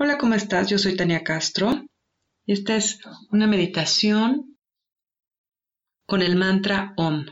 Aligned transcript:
Hola, 0.00 0.16
¿cómo 0.16 0.34
estás? 0.34 0.68
Yo 0.70 0.78
soy 0.78 0.94
Tania 0.94 1.24
Castro 1.24 1.84
y 2.46 2.52
esta 2.52 2.76
es 2.76 3.00
una 3.32 3.48
meditación 3.48 4.56
con 6.06 6.22
el 6.22 6.36
mantra 6.36 6.94
OM. 6.96 7.26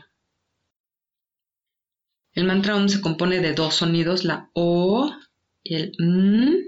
El 2.33 2.43
mantra 2.43 2.75
OM 2.75 2.89
se 2.89 2.99
compone 2.99 3.39
de 3.39 3.53
dos 3.53 3.75
sonidos, 3.75 4.25
la 4.25 4.49
O 4.53 5.09
y 5.63 5.75
el 5.75 5.93
M. 5.97 6.61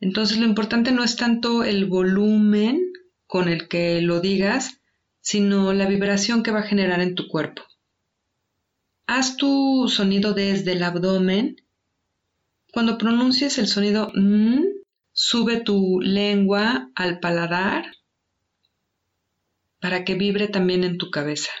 Entonces 0.00 0.36
lo 0.36 0.44
importante 0.44 0.92
no 0.92 1.02
es 1.02 1.16
tanto 1.16 1.64
el 1.64 1.86
volumen 1.86 2.92
con 3.26 3.48
el 3.48 3.68
que 3.68 4.02
lo 4.02 4.20
digas, 4.20 4.82
sino 5.22 5.72
la 5.72 5.86
vibración 5.86 6.42
que 6.42 6.50
va 6.50 6.58
a 6.58 6.68
generar 6.68 7.00
en 7.00 7.14
tu 7.14 7.26
cuerpo. 7.26 7.62
Haz 9.06 9.38
tu 9.38 9.88
sonido 9.88 10.34
desde 10.34 10.72
el 10.72 10.82
abdomen. 10.82 11.56
Cuando 12.70 12.98
pronuncies 12.98 13.56
el 13.56 13.66
sonido 13.66 14.12
M, 14.14 14.79
Sube 15.12 15.60
tu 15.60 16.00
lengua 16.00 16.90
al 16.94 17.20
paladar 17.20 17.84
para 19.80 20.04
que 20.04 20.14
vibre 20.14 20.48
también 20.48 20.84
en 20.84 20.98
tu 20.98 21.10
cabeza. 21.10 21.52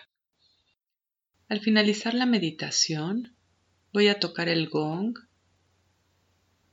Al 1.48 1.60
finalizar 1.60 2.14
la 2.14 2.26
meditación, 2.26 3.36
voy 3.92 4.08
a 4.08 4.20
tocar 4.20 4.48
el 4.48 4.68
gong 4.68 5.14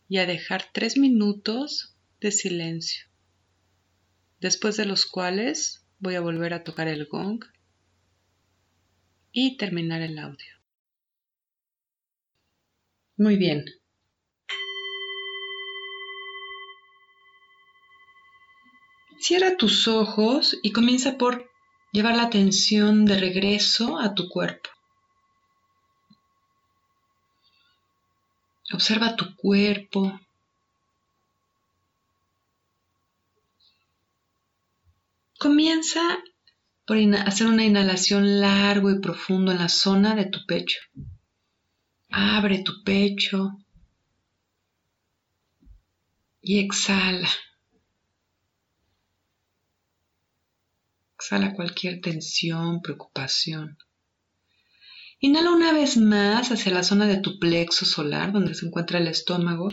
y 0.08 0.20
a 0.20 0.26
dejar 0.26 0.66
tres 0.74 0.98
minutos 0.98 1.98
de 2.22 2.32
silencio, 2.32 3.06
después 4.40 4.78
de 4.78 4.86
los 4.86 5.06
cuales 5.06 5.86
voy 6.00 6.16
a 6.16 6.22
volver 6.22 6.54
a 6.54 6.64
tocar 6.64 6.88
el 6.88 7.08
gong 7.08 7.44
y 9.32 9.58
terminar 9.58 10.02
el 10.02 10.18
audio. 10.20 10.54
Muy 13.18 13.36
bien, 13.36 13.66
Cierra 19.20 19.58
tus 19.58 19.88
ojos 19.88 20.58
y 20.62 20.72
comienza 20.72 21.18
por 21.18 21.50
llevar 21.92 22.16
la 22.16 22.24
atención 22.24 23.06
de 23.06 23.20
regreso 23.20 24.00
a 24.00 24.14
tu 24.14 24.30
cuerpo. 24.30 24.70
Observa 28.74 29.16
tu 29.16 29.36
cuerpo. 29.36 30.20
Comienza 35.40 36.02
por 36.86 36.98
hacer 37.26 37.48
una 37.48 37.64
inhalación 37.64 38.40
largo 38.40 38.92
y 38.92 39.00
profundo 39.00 39.52
en 39.52 39.58
la 39.58 39.70
zona 39.70 40.16
de 40.16 40.26
tu 40.26 40.46
pecho. 40.46 40.80
Abre 42.10 42.60
tu 42.64 42.84
pecho 42.84 43.58
y 46.42 46.60
exhala. 46.60 47.30
Exhala 51.28 51.54
cualquier 51.54 52.00
tensión, 52.00 52.82
preocupación. 52.82 53.78
Inhala 55.20 55.52
una 55.52 55.74
vez 55.74 55.98
más 55.98 56.54
hacia 56.54 56.72
la 56.72 56.84
zona 56.84 57.06
de 57.06 57.18
tu 57.18 57.38
plexo 57.38 57.84
solar, 57.84 58.32
donde 58.32 58.56
se 58.56 58.66
encuentra 58.66 59.00
el 59.00 59.10
estómago, 59.10 59.68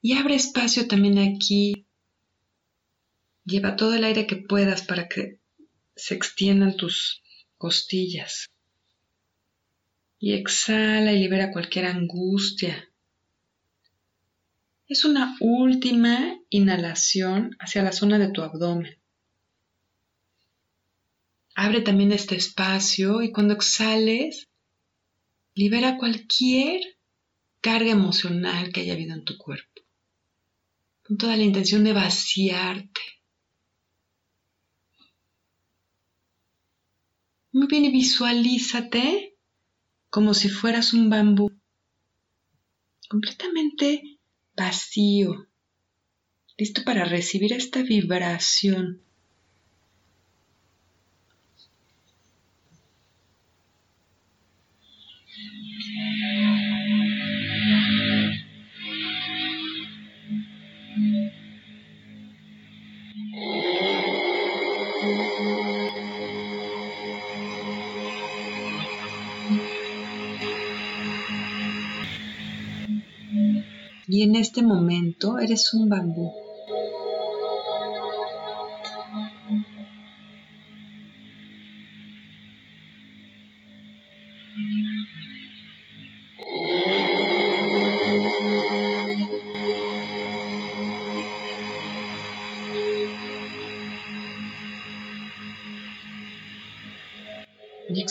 y 0.00 0.14
abre 0.14 0.34
espacio 0.36 0.88
también 0.88 1.18
aquí. 1.18 1.84
Lleva 3.44 3.76
todo 3.76 3.96
el 3.96 4.04
aire 4.04 4.26
que 4.26 4.36
puedas 4.36 4.80
para 4.80 5.08
que 5.08 5.40
se 5.94 6.14
extiendan 6.14 6.78
tus 6.78 7.22
costillas. 7.58 8.48
Y 10.18 10.32
exhala 10.32 11.12
y 11.12 11.18
libera 11.18 11.52
cualquier 11.52 11.84
angustia. 11.84 12.88
Es 14.86 15.04
una 15.04 15.36
última 15.38 16.40
inhalación 16.48 17.58
hacia 17.60 17.82
la 17.82 17.92
zona 17.92 18.18
de 18.18 18.30
tu 18.30 18.40
abdomen. 18.40 18.97
Abre 21.60 21.80
también 21.80 22.12
este 22.12 22.36
espacio 22.36 23.20
y 23.20 23.32
cuando 23.32 23.52
exhales, 23.52 24.46
libera 25.56 25.98
cualquier 25.98 26.80
carga 27.60 27.90
emocional 27.90 28.72
que 28.72 28.82
haya 28.82 28.92
habido 28.92 29.14
en 29.14 29.24
tu 29.24 29.36
cuerpo, 29.36 29.82
con 31.02 31.18
toda 31.18 31.36
la 31.36 31.42
intención 31.42 31.82
de 31.82 31.94
vaciarte. 31.94 33.00
Muy 37.50 37.66
bien, 37.66 37.86
y 37.86 37.90
visualízate 37.90 39.36
como 40.10 40.34
si 40.34 40.50
fueras 40.50 40.92
un 40.92 41.10
bambú, 41.10 41.50
completamente 43.08 44.20
vacío, 44.56 45.48
listo 46.56 46.84
para 46.84 47.04
recibir 47.04 47.52
esta 47.52 47.82
vibración 47.82 49.07
y 74.08 74.22
en 74.22 74.34
este 74.34 74.62
momento 74.62 75.38
eres 75.38 75.72
un 75.74 75.88
bambú. 75.88 76.47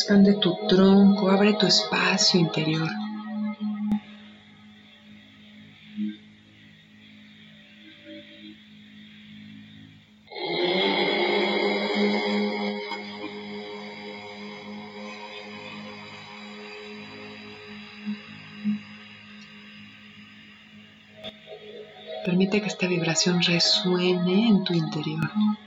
Expande 0.07 0.35
tu 0.35 0.55
tronco, 0.69 1.29
abre 1.29 1.51
tu 1.59 1.65
espacio 1.65 2.39
interior. 2.39 2.89
Permite 22.23 22.61
que 22.61 22.67
esta 22.67 22.87
vibración 22.87 23.41
resuene 23.41 24.47
en 24.47 24.63
tu 24.63 24.73
interior. 24.73 25.66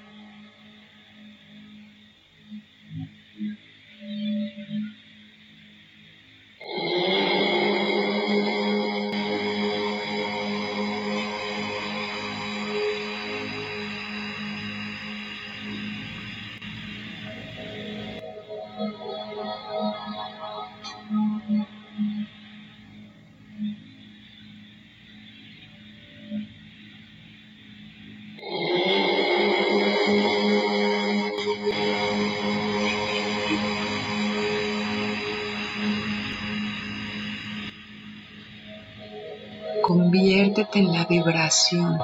Conviértete 40.40 40.78
en 40.78 40.92
la 40.94 41.04
vibración. 41.04 41.98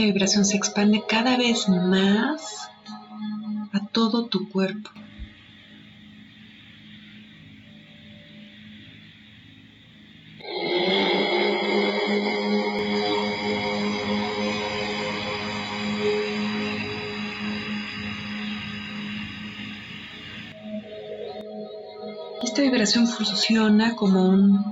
Esta 0.00 0.12
vibración 0.12 0.46
se 0.46 0.56
expande 0.56 1.04
cada 1.06 1.36
vez 1.36 1.68
más 1.68 2.70
a 3.74 3.86
todo 3.88 4.28
tu 4.28 4.48
cuerpo. 4.48 4.88
Esta 22.42 22.62
vibración 22.62 23.06
funciona 23.06 23.94
como 23.96 24.30
un 24.30 24.64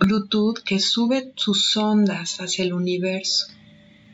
Bluetooth 0.00 0.58
que 0.64 0.80
sube 0.80 1.32
sus 1.36 1.76
ondas 1.76 2.38
hacia 2.40 2.64
el 2.64 2.72
universo, 2.72 3.46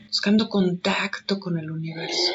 buscando 0.09 0.49
contacto 0.49 1.39
con 1.39 1.59
el 1.59 1.71
universo. 1.71 2.33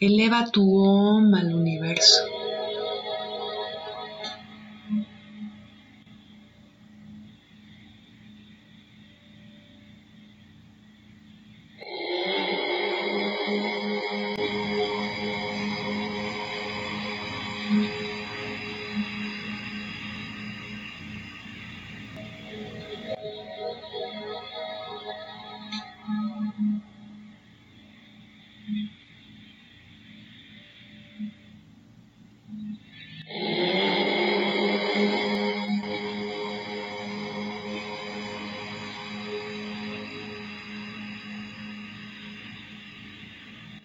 Eleva 0.00 0.50
tu 0.50 0.62
OM 0.78 1.34
al 1.34 1.54
universo. 1.54 2.27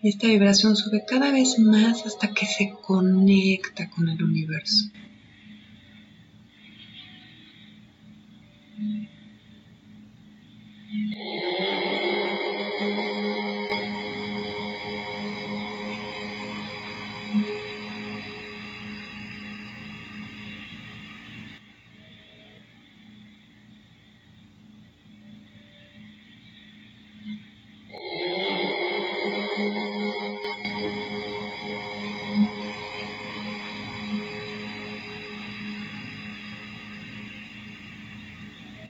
Esta 0.04 0.28
vibración 0.28 0.76
sube 0.76 1.06
cada 1.08 1.32
vez 1.32 1.58
más 1.60 2.06
hasta 2.06 2.34
que 2.34 2.46
se 2.46 2.74
conecta 2.82 3.90
con 3.90 4.10
el 4.10 4.22
universo. 4.22 4.90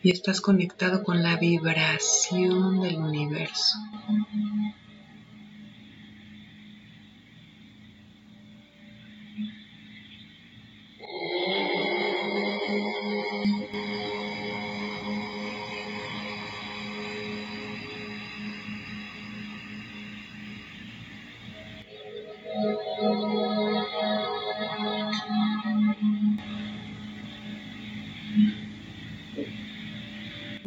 Y 0.04 0.12
estás 0.12 0.42
conectado 0.42 1.02
con 1.02 1.24
la 1.24 1.38
vibración 1.38 2.82
del 2.82 2.98
universo. 2.98 3.78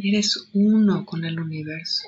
Eres 0.09 0.51
uno 0.53 1.05
con 1.05 1.25
el 1.25 1.41
universo. 1.41 2.07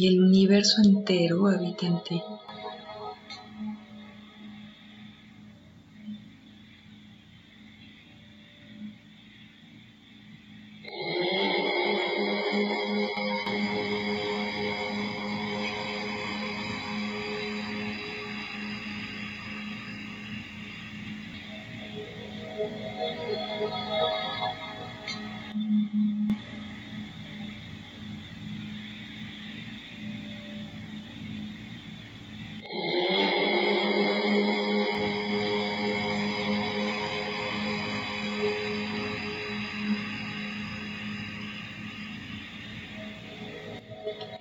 Y 0.00 0.06
el 0.06 0.18
universo 0.22 0.80
entero 0.82 1.46
habita 1.46 1.86
en 1.86 2.02
ti. 2.02 2.22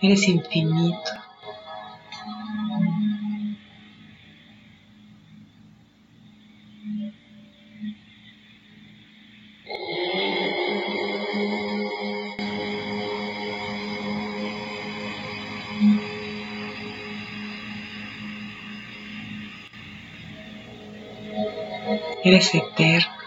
Eres 0.02 0.28
infinito. 0.30 1.12
Eres 22.24 22.54
eterno. 22.54 23.19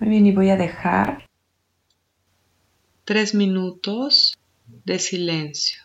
Muy 0.00 0.08
bien, 0.08 0.26
y 0.26 0.32
voy 0.32 0.50
a 0.50 0.56
dejar 0.56 1.28
tres 3.04 3.34
minutos 3.34 4.36
de 4.84 4.98
silencio 4.98 5.82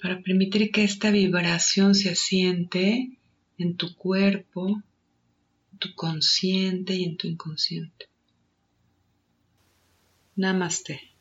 para 0.00 0.20
permitir 0.20 0.70
que 0.72 0.84
esta 0.84 1.10
vibración 1.10 1.94
se 1.94 2.10
asiente 2.10 3.18
en 3.58 3.76
tu 3.76 3.94
cuerpo, 3.96 4.82
en 5.72 5.78
tu 5.78 5.94
consciente 5.94 6.94
y 6.94 7.04
en 7.04 7.16
tu 7.16 7.28
inconsciente. 7.28 8.06
Namaste. 10.36 11.15